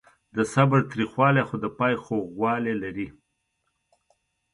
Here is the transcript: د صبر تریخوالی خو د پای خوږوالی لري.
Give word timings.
د 0.35 0.37
صبر 0.53 0.79
تریخوالی 0.91 1.43
خو 1.47 1.55
د 1.63 1.65
پای 1.77 1.93
خوږوالی 2.03 2.75
لري. 2.83 3.07